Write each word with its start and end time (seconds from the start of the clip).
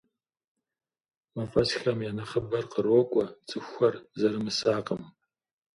Мафӏэсхэм 1.33 1.99
я 2.09 2.11
нэхъыбэр 2.17 2.65
кърокӏуэ 2.71 3.25
цӏыхухэр 3.47 3.95
зэрымысакъым. 4.19 5.01